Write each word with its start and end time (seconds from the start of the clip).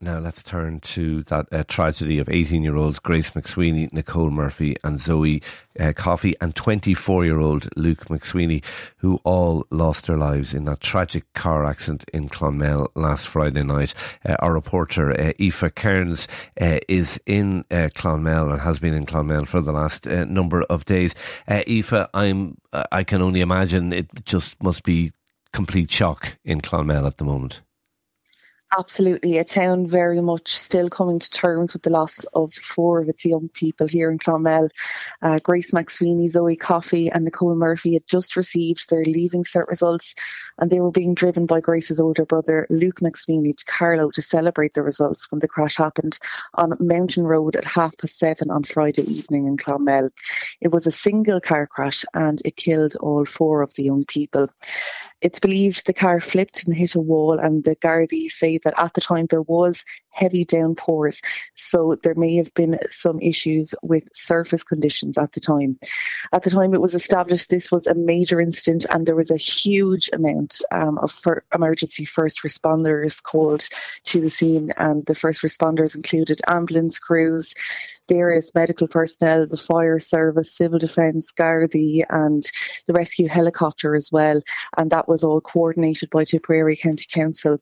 Now 0.00 0.20
let's 0.20 0.44
turn 0.44 0.78
to 0.80 1.24
that 1.24 1.48
uh, 1.50 1.64
tragedy 1.66 2.20
of 2.20 2.28
18-year-olds 2.28 3.00
Grace 3.00 3.30
McSweeney, 3.30 3.92
Nicole 3.92 4.30
Murphy, 4.30 4.76
and 4.84 5.00
Zoey 5.00 5.42
uh, 5.78 5.92
Coffey, 5.92 6.36
and 6.40 6.54
24-year-old 6.54 7.68
Luke 7.76 8.04
McSweeney, 8.04 8.62
who 8.98 9.16
all 9.24 9.66
lost 9.72 10.06
their 10.06 10.16
lives 10.16 10.54
in 10.54 10.66
that 10.66 10.80
tragic 10.80 11.24
car 11.34 11.64
accident 11.64 12.04
in 12.12 12.28
Clonmel 12.28 12.92
last 12.94 13.26
Friday 13.26 13.64
night. 13.64 13.92
Uh, 14.24 14.36
our 14.38 14.52
reporter 14.52 15.10
uh, 15.10 15.32
Aoife 15.40 15.74
Kearns 15.74 16.28
uh, 16.60 16.78
is 16.88 17.20
in 17.26 17.64
uh, 17.72 17.88
Clonmel 17.92 18.52
and 18.52 18.60
has 18.60 18.78
been 18.78 18.94
in 18.94 19.04
Clonmel 19.04 19.46
for 19.46 19.60
the 19.60 19.72
last 19.72 20.06
uh, 20.06 20.24
number 20.26 20.62
of 20.62 20.84
days. 20.84 21.12
Uh, 21.48 21.62
Aoife, 21.66 22.06
I'm 22.14 22.56
I 22.92 23.02
can 23.02 23.20
only 23.20 23.40
imagine 23.40 23.92
it 23.92 24.06
just 24.24 24.62
must 24.62 24.84
be 24.84 25.10
complete 25.52 25.90
shock 25.90 26.38
in 26.44 26.60
Clonmel 26.60 27.04
at 27.06 27.16
the 27.16 27.24
moment. 27.24 27.62
Absolutely, 28.76 29.38
a 29.38 29.44
town 29.44 29.86
very 29.86 30.20
much 30.20 30.54
still 30.54 30.90
coming 30.90 31.18
to 31.18 31.30
terms 31.30 31.72
with 31.72 31.84
the 31.84 31.90
loss 31.90 32.24
of 32.34 32.52
four 32.52 33.00
of 33.00 33.08
its 33.08 33.24
young 33.24 33.48
people 33.48 33.88
here 33.88 34.10
in 34.10 34.18
Clonmel. 34.18 34.68
Uh, 35.22 35.38
Grace 35.42 35.72
McSweeney, 35.72 36.30
Zoey 36.30 36.58
Coffey, 36.58 37.08
and 37.08 37.24
Nicole 37.24 37.54
Murphy 37.54 37.94
had 37.94 38.06
just 38.06 38.36
received 38.36 38.90
their 38.90 39.02
leaving 39.06 39.42
cert 39.42 39.68
results, 39.68 40.14
and 40.58 40.70
they 40.70 40.80
were 40.80 40.90
being 40.90 41.14
driven 41.14 41.46
by 41.46 41.60
Grace's 41.60 41.98
older 41.98 42.26
brother, 42.26 42.66
Luke 42.68 43.00
McSweeney, 43.00 43.56
to 43.56 43.64
Carlow 43.64 44.10
to 44.10 44.20
celebrate 44.20 44.74
the 44.74 44.82
results 44.82 45.26
when 45.30 45.38
the 45.38 45.48
crash 45.48 45.78
happened 45.78 46.18
on 46.52 46.76
Mountain 46.78 47.24
Road 47.24 47.56
at 47.56 47.64
half 47.64 47.96
past 47.96 48.18
seven 48.18 48.50
on 48.50 48.64
Friday 48.64 49.02
evening 49.10 49.46
in 49.46 49.56
Clonmel. 49.56 50.10
It 50.60 50.72
was 50.72 50.86
a 50.86 50.92
single 50.92 51.40
car 51.40 51.66
crash, 51.66 52.04
and 52.12 52.42
it 52.44 52.56
killed 52.56 52.96
all 52.96 53.24
four 53.24 53.62
of 53.62 53.72
the 53.76 53.84
young 53.84 54.04
people. 54.04 54.50
It's 55.20 55.40
believed 55.40 55.86
the 55.86 55.92
car 55.92 56.20
flipped 56.20 56.64
and 56.64 56.76
hit 56.76 56.94
a 56.94 57.00
wall, 57.00 57.38
and 57.38 57.64
the 57.64 57.76
Gardaí 57.76 58.28
say 58.28 58.58
that 58.58 58.74
at 58.78 58.94
the 58.94 59.00
time 59.00 59.26
there 59.26 59.42
was 59.42 59.84
heavy 60.18 60.44
downpours, 60.44 61.22
so 61.54 61.96
there 62.02 62.14
may 62.14 62.34
have 62.36 62.52
been 62.54 62.78
some 62.90 63.20
issues 63.20 63.74
with 63.82 64.08
surface 64.12 64.62
conditions 64.62 65.16
at 65.16 65.32
the 65.32 65.40
time. 65.40 65.78
At 66.32 66.42
the 66.42 66.50
time 66.50 66.74
it 66.74 66.80
was 66.80 66.94
established 66.94 67.50
this 67.50 67.70
was 67.70 67.86
a 67.86 67.94
major 67.94 68.40
incident, 68.40 68.86
and 68.90 69.06
there 69.06 69.16
was 69.16 69.30
a 69.30 69.36
huge 69.36 70.10
amount 70.12 70.60
um, 70.72 70.98
of 70.98 71.16
emergency 71.54 72.04
first 72.04 72.42
responders 72.42 73.22
called 73.22 73.68
to 74.04 74.20
the 74.20 74.30
scene, 74.30 74.70
and 74.76 75.06
the 75.06 75.14
first 75.14 75.42
responders 75.42 75.94
included 75.94 76.40
ambulance 76.46 76.98
crews 76.98 77.54
various 78.08 78.54
medical 78.54 78.88
personnel, 78.88 79.46
the 79.46 79.56
fire 79.56 79.98
service, 79.98 80.50
civil 80.50 80.78
defence, 80.78 81.32
Gardaí, 81.32 82.02
and 82.08 82.42
the 82.86 82.92
rescue 82.92 83.28
helicopter 83.28 83.94
as 83.94 84.10
well. 84.10 84.40
And 84.76 84.90
that 84.90 85.08
was 85.08 85.22
all 85.22 85.40
coordinated 85.40 86.10
by 86.10 86.24
Tipperary 86.24 86.76
County 86.76 87.04
Council. 87.08 87.58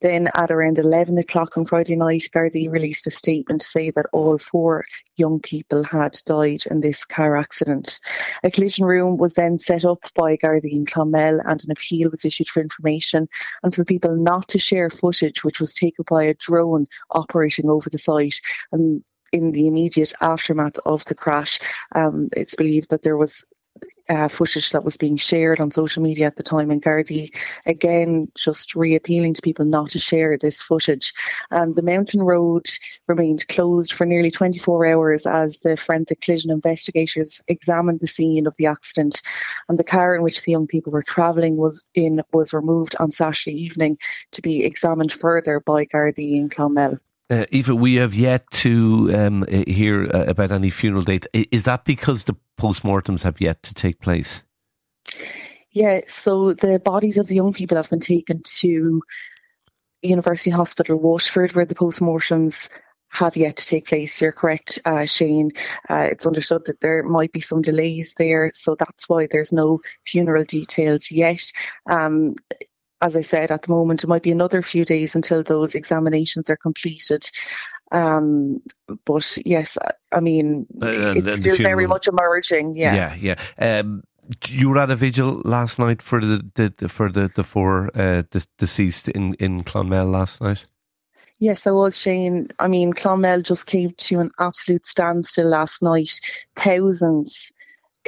Then 0.00 0.28
at 0.34 0.50
around 0.50 0.78
11 0.78 1.18
o'clock 1.18 1.56
on 1.56 1.66
Friday 1.66 1.96
night, 2.00 2.28
Gardaí 2.34 2.70
released 2.70 3.06
a 3.06 3.10
statement 3.10 3.60
to 3.60 3.66
say 3.66 3.90
that 3.90 4.06
all 4.12 4.38
four 4.38 4.84
young 5.16 5.38
people 5.40 5.84
had 5.84 6.16
died 6.26 6.62
in 6.70 6.80
this 6.80 7.04
car 7.04 7.36
accident. 7.36 8.00
A 8.42 8.50
collision 8.50 8.84
room 8.84 9.16
was 9.18 9.34
then 9.34 9.58
set 9.58 9.84
up 9.84 10.00
by 10.14 10.36
Gardaí 10.36 10.72
in 10.72 10.86
Clonmel 10.86 11.40
and 11.44 11.62
an 11.62 11.70
appeal 11.70 12.10
was 12.10 12.24
issued 12.24 12.48
for 12.48 12.60
information 12.60 13.28
and 13.62 13.74
for 13.74 13.84
people 13.84 14.16
not 14.16 14.48
to 14.48 14.58
share 14.58 14.90
footage 14.90 15.44
which 15.44 15.60
was 15.60 15.74
taken 15.74 16.04
by 16.08 16.24
a 16.24 16.34
drone 16.34 16.86
operating 17.10 17.70
over 17.70 17.88
the 17.88 17.98
site. 17.98 18.40
And 18.72 19.04
in 19.32 19.52
the 19.52 19.66
immediate 19.66 20.12
aftermath 20.20 20.78
of 20.84 21.04
the 21.04 21.14
crash, 21.14 21.58
um, 21.94 22.28
it's 22.36 22.54
believed 22.54 22.90
that 22.90 23.02
there 23.02 23.16
was 23.16 23.44
uh, 24.10 24.28
footage 24.28 24.70
that 24.70 24.84
was 24.84 24.96
being 24.96 25.16
shared 25.16 25.60
on 25.60 25.70
social 25.70 26.02
media 26.02 26.26
at 26.26 26.36
the 26.36 26.42
time, 26.42 26.70
in 26.70 26.80
Gardaí 26.80 27.30
again 27.66 28.28
just 28.36 28.74
re-appealing 28.74 29.34
to 29.34 29.42
people 29.42 29.64
not 29.64 29.90
to 29.90 29.98
share 29.98 30.36
this 30.36 30.60
footage. 30.60 31.12
And 31.50 31.76
the 31.76 31.82
mountain 31.82 32.22
road 32.22 32.66
remained 33.06 33.46
closed 33.48 33.92
for 33.92 34.04
nearly 34.04 34.30
24 34.30 34.86
hours 34.86 35.26
as 35.26 35.60
the 35.60 35.76
forensic 35.76 36.20
collision 36.20 36.50
investigators 36.50 37.40
examined 37.48 38.00
the 38.00 38.06
scene 38.06 38.46
of 38.46 38.54
the 38.58 38.66
accident. 38.66 39.22
And 39.68 39.78
the 39.78 39.84
car 39.84 40.14
in 40.14 40.22
which 40.22 40.42
the 40.42 40.52
young 40.52 40.66
people 40.66 40.92
were 40.92 41.02
travelling 41.02 41.56
was 41.56 41.86
in 41.94 42.20
was 42.32 42.52
removed 42.52 42.96
on 42.98 43.10
Saturday 43.10 43.56
evening 43.56 43.98
to 44.32 44.42
be 44.42 44.64
examined 44.64 45.12
further 45.12 45.60
by 45.60 45.84
Gardaí 45.84 46.40
in 46.40 46.48
Clonmel. 46.48 46.98
Uh, 47.30 47.46
Aoife, 47.52 47.68
we 47.68 47.94
have 47.94 48.12
yet 48.12 48.50
to 48.50 49.10
um, 49.14 49.44
hear 49.46 50.10
uh, 50.12 50.24
about 50.24 50.50
any 50.50 50.68
funeral 50.68 51.02
date. 51.02 51.26
Is 51.32 51.62
that 51.62 51.84
because 51.84 52.24
the 52.24 52.34
postmortems 52.60 53.22
have 53.22 53.40
yet 53.40 53.62
to 53.62 53.74
take 53.74 54.00
place? 54.00 54.42
Yeah, 55.72 56.00
so 56.06 56.52
the 56.54 56.80
bodies 56.80 57.16
of 57.16 57.28
the 57.28 57.36
young 57.36 57.52
people 57.52 57.76
have 57.76 57.88
been 57.88 58.00
taken 58.00 58.42
to 58.44 59.02
University 60.02 60.50
Hospital 60.50 60.98
Waterford, 60.98 61.52
where 61.52 61.66
the 61.66 61.76
postmortems 61.76 62.68
have 63.10 63.36
yet 63.36 63.56
to 63.56 63.66
take 63.66 63.86
place. 63.86 64.20
You're 64.20 64.32
correct, 64.32 64.78
uh, 64.84 65.04
Shane. 65.04 65.50
Uh, 65.88 66.08
it's 66.10 66.26
understood 66.26 66.62
that 66.66 66.80
there 66.80 67.02
might 67.02 67.32
be 67.32 67.40
some 67.40 67.60
delays 67.60 68.14
there, 68.18 68.50
so 68.52 68.76
that's 68.76 69.08
why 69.08 69.26
there's 69.30 69.52
no 69.52 69.80
funeral 70.04 70.44
details 70.44 71.10
yet. 71.10 71.52
Um, 71.88 72.34
as 73.00 73.16
I 73.16 73.22
said, 73.22 73.50
at 73.50 73.62
the 73.62 73.70
moment, 73.70 74.04
it 74.04 74.08
might 74.08 74.22
be 74.22 74.30
another 74.30 74.62
few 74.62 74.84
days 74.84 75.14
until 75.14 75.42
those 75.42 75.74
examinations 75.74 76.50
are 76.50 76.56
completed. 76.56 77.30
Um, 77.92 78.58
but 79.06 79.38
yes, 79.44 79.76
I 80.12 80.20
mean, 80.20 80.66
uh, 80.80 81.14
it's 81.16 81.36
still 81.36 81.56
very 81.56 81.86
much 81.86 82.06
emerging. 82.06 82.76
Yeah, 82.76 83.14
yeah, 83.16 83.36
yeah. 83.58 83.80
Um, 83.80 84.02
you 84.46 84.68
were 84.68 84.78
at 84.78 84.90
a 84.90 84.96
vigil 84.96 85.42
last 85.44 85.78
night 85.78 86.02
for 86.02 86.20
the, 86.20 86.48
the, 86.54 86.72
the 86.76 86.88
for 86.88 87.10
the 87.10 87.30
the 87.34 87.42
four 87.42 87.90
uh, 87.98 88.22
deceased 88.58 89.08
in 89.08 89.34
in 89.34 89.64
Clonmel 89.64 90.10
last 90.10 90.40
night. 90.40 90.62
Yes, 91.40 91.66
I 91.66 91.70
was, 91.70 91.98
Shane. 91.98 92.48
I 92.58 92.68
mean, 92.68 92.92
Clonmel 92.92 93.42
just 93.42 93.66
came 93.66 93.94
to 93.96 94.20
an 94.20 94.30
absolute 94.38 94.86
standstill 94.86 95.48
last 95.48 95.82
night. 95.82 96.20
Thousands 96.54 97.50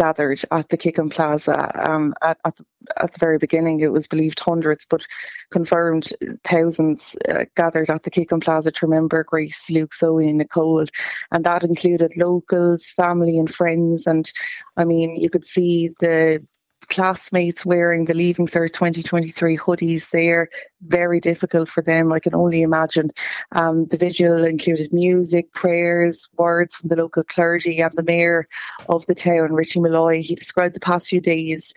gathered 0.02 0.42
at 0.50 0.68
the 0.68 0.76
Kickham 0.76 1.10
Plaza. 1.10 1.70
Um, 1.74 2.12
at, 2.22 2.36
at, 2.44 2.56
the, 2.56 2.64
at 3.00 3.12
the 3.12 3.18
very 3.20 3.38
beginning, 3.38 3.78
it 3.78 3.92
was 3.92 4.08
believed 4.08 4.40
hundreds, 4.40 4.84
but 4.84 5.06
confirmed 5.52 6.08
thousands 6.42 7.16
uh, 7.28 7.44
gathered 7.54 7.88
at 7.88 8.02
the 8.02 8.10
Kickham 8.10 8.40
Plaza 8.40 8.72
to 8.72 8.86
remember 8.86 9.22
Grace, 9.22 9.70
Luke, 9.70 9.92
Zoey, 9.92 10.28
and 10.28 10.38
Nicole. 10.38 10.86
And 11.30 11.44
that 11.44 11.62
included 11.62 12.16
locals, 12.16 12.90
family, 12.90 13.38
and 13.38 13.48
friends. 13.48 14.08
And 14.08 14.30
I 14.76 14.84
mean, 14.84 15.14
you 15.14 15.30
could 15.30 15.44
see 15.44 15.90
the 16.00 16.44
classmates 16.92 17.64
wearing 17.64 18.04
the 18.04 18.14
Leaving 18.14 18.46
Cert 18.46 18.74
2023 18.74 19.56
hoodies 19.56 20.10
there. 20.10 20.48
Very 20.82 21.20
difficult 21.20 21.70
for 21.70 21.82
them, 21.82 22.12
I 22.12 22.20
can 22.20 22.34
only 22.34 22.60
imagine. 22.60 23.10
Um, 23.52 23.84
the 23.84 23.96
vigil 23.96 24.44
included 24.44 24.92
music, 24.92 25.52
prayers, 25.54 26.28
words 26.36 26.76
from 26.76 26.88
the 26.88 26.96
local 26.96 27.24
clergy 27.24 27.80
and 27.80 27.92
the 27.94 28.02
mayor 28.02 28.46
of 28.90 29.06
the 29.06 29.14
town, 29.14 29.54
Richie 29.54 29.80
Molloy. 29.80 30.22
He 30.22 30.34
described 30.34 30.74
the 30.74 30.80
past 30.80 31.08
few 31.08 31.20
days 31.20 31.72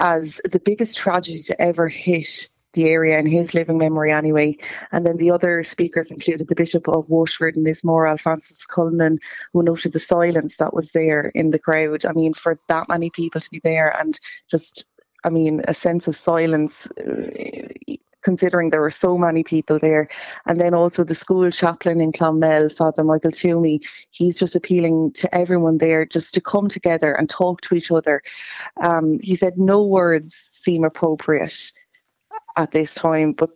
as 0.00 0.40
the 0.44 0.60
biggest 0.60 0.96
tragedy 0.96 1.42
to 1.42 1.60
ever 1.60 1.88
hit 1.88 2.48
the 2.78 2.88
area 2.88 3.18
in 3.18 3.26
his 3.26 3.54
living 3.54 3.76
memory 3.76 4.12
anyway. 4.12 4.56
And 4.92 5.04
then 5.04 5.16
the 5.16 5.30
other 5.30 5.62
speakers 5.62 6.10
included 6.10 6.48
the 6.48 6.54
Bishop 6.54 6.88
of 6.88 7.10
Waterford 7.10 7.56
and 7.56 7.64
Lismore, 7.64 8.06
Alphonsus 8.06 8.66
Cullinan, 8.66 9.18
who 9.52 9.64
noted 9.64 9.92
the 9.92 10.00
silence 10.00 10.56
that 10.56 10.74
was 10.74 10.92
there 10.92 11.32
in 11.34 11.50
the 11.50 11.58
crowd. 11.58 12.04
I 12.06 12.12
mean, 12.12 12.34
for 12.34 12.58
that 12.68 12.88
many 12.88 13.10
people 13.10 13.40
to 13.40 13.50
be 13.50 13.60
there 13.64 13.94
and 14.00 14.18
just, 14.48 14.86
I 15.24 15.30
mean, 15.30 15.62
a 15.66 15.74
sense 15.74 16.06
of 16.06 16.14
silence. 16.14 16.88
Uh, 16.92 17.68
considering 18.22 18.68
there 18.68 18.80
were 18.80 18.90
so 18.90 19.16
many 19.16 19.42
people 19.42 19.78
there. 19.78 20.08
And 20.44 20.60
then 20.60 20.74
also 20.74 21.02
the 21.02 21.14
school 21.14 21.50
chaplain 21.50 22.00
in 22.00 22.12
Clonmel, 22.12 22.68
Father 22.68 23.04
Michael 23.04 23.30
Toomey, 23.30 23.80
he's 24.10 24.38
just 24.38 24.56
appealing 24.56 25.12
to 25.12 25.32
everyone 25.34 25.78
there 25.78 26.04
just 26.04 26.34
to 26.34 26.40
come 26.40 26.68
together 26.68 27.12
and 27.14 27.30
talk 27.30 27.60
to 27.62 27.74
each 27.74 27.90
other. 27.90 28.20
Um, 28.82 29.18
he 29.20 29.34
said 29.36 29.56
no 29.56 29.82
words 29.82 30.36
seem 30.50 30.84
appropriate 30.84 31.72
at 32.58 32.72
this 32.72 32.94
time, 32.94 33.32
but 33.32 33.50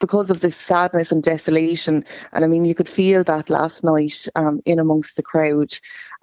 because 0.00 0.30
of 0.30 0.40
this 0.40 0.56
sadness 0.56 1.12
and 1.12 1.22
desolation, 1.22 2.04
and 2.32 2.44
I 2.44 2.48
mean, 2.48 2.64
you 2.64 2.74
could 2.74 2.88
feel 2.88 3.22
that 3.24 3.48
last 3.48 3.84
night 3.84 4.26
um, 4.34 4.60
in 4.64 4.78
amongst 4.78 5.16
the 5.16 5.22
crowd. 5.22 5.72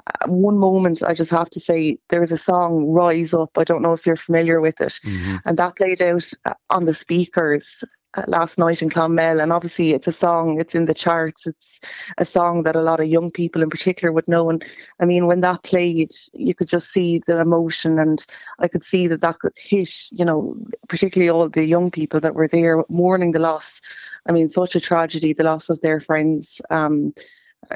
Uh, 0.06 0.28
one 0.28 0.58
moment, 0.58 1.02
I 1.02 1.14
just 1.14 1.32
have 1.32 1.50
to 1.52 1.60
say, 1.60 1.98
there's 2.10 2.32
a 2.32 2.38
song, 2.38 2.90
Rise 2.90 3.34
Up. 3.34 3.58
I 3.58 3.64
don't 3.64 3.82
know 3.82 3.94
if 3.94 4.06
you're 4.06 4.16
familiar 4.16 4.60
with 4.60 4.82
it. 4.82 5.00
Mm-hmm. 5.04 5.38
And 5.46 5.58
that 5.58 5.76
played 5.76 6.02
out 6.02 6.30
uh, 6.46 6.54
on 6.70 6.86
the 6.86 6.94
speakers 6.94 7.84
last 8.28 8.58
night 8.58 8.82
in 8.82 8.90
Clonmel, 8.90 9.42
and 9.42 9.52
obviously 9.52 9.94
it's 9.94 10.08
a 10.08 10.12
song, 10.12 10.60
it's 10.60 10.76
in 10.76 10.86
the 10.86 10.94
charts, 10.94 11.48
it's 11.48 11.82
a 12.18 12.26
song 12.26 12.64
that 12.64 12.76
a 12.76 12.82
lot 12.82 13.00
of 13.00 13.08
young 13.08 13.32
people 13.32 13.62
in 13.62 13.70
particular 13.70 14.12
would 14.12 14.28
know. 14.28 14.50
And 14.50 14.64
I 15.00 15.06
mean, 15.06 15.28
when 15.28 15.42
that 15.42 15.64
played, 15.64 16.12
you 16.34 16.54
could 16.54 16.68
just 16.68 16.92
see 16.92 17.22
the 17.26 17.40
emotion, 17.40 18.00
and 18.00 18.26
I 18.60 18.68
could 18.68 18.84
see 18.84 19.08
that 19.08 19.22
that 19.22 19.40
could 19.40 19.54
hit, 19.56 19.90
you 20.12 20.26
know, 20.26 20.56
particularly 20.88 21.30
all 21.30 21.50
the 21.50 21.66
young 21.66 21.92
people 21.92 22.20
that 22.20 22.36
were 22.36 22.48
there 22.48 22.84
mourning 22.90 23.32
the 23.32 23.40
loss. 23.40 23.82
I 24.26 24.32
mean, 24.32 24.50
such 24.50 24.76
a 24.76 24.80
tragedy, 24.80 25.34
the 25.34 25.44
loss 25.44 25.70
of 25.70 25.82
their 25.82 26.00
friends. 26.00 26.62
Um, 26.70 27.14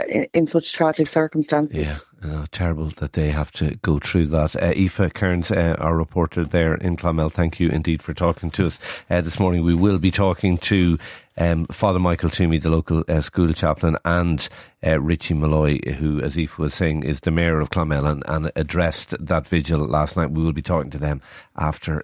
in, 0.07 0.27
in 0.33 0.47
such 0.47 0.73
tragic 0.73 1.07
circumstances. 1.07 2.05
Yeah, 2.23 2.29
uh, 2.29 2.45
terrible 2.51 2.89
that 2.97 3.13
they 3.13 3.31
have 3.31 3.51
to 3.53 3.75
go 3.77 3.99
through 3.99 4.27
that. 4.27 4.55
Uh, 4.55 4.73
Aoife 4.75 5.13
Kearns, 5.13 5.51
uh, 5.51 5.75
our 5.79 5.95
reporter 5.95 6.45
there 6.45 6.75
in 6.75 6.95
Clonmel, 6.97 7.31
thank 7.31 7.59
you 7.59 7.69
indeed 7.69 8.01
for 8.01 8.13
talking 8.13 8.49
to 8.51 8.65
us 8.65 8.79
uh, 9.09 9.21
this 9.21 9.39
morning. 9.39 9.63
We 9.63 9.75
will 9.75 9.99
be 9.99 10.11
talking 10.11 10.57
to 10.59 10.97
um, 11.37 11.65
Father 11.67 11.99
Michael 11.99 12.29
Toomey, 12.29 12.57
the 12.57 12.69
local 12.69 13.03
uh, 13.07 13.21
school 13.21 13.53
chaplain, 13.53 13.97
and 14.05 14.47
uh, 14.85 14.99
Richie 14.99 15.35
Molloy, 15.35 15.79
who, 15.93 16.21
as 16.21 16.37
Aoife 16.37 16.57
was 16.57 16.73
saying, 16.73 17.03
is 17.03 17.21
the 17.21 17.31
mayor 17.31 17.59
of 17.59 17.69
Clonmel 17.69 18.05
and, 18.05 18.23
and 18.27 18.51
addressed 18.55 19.13
that 19.19 19.47
vigil 19.47 19.79
last 19.79 20.17
night. 20.17 20.31
We 20.31 20.43
will 20.43 20.53
be 20.53 20.61
talking 20.61 20.91
to 20.91 20.99
them 20.99 21.21
after. 21.55 22.03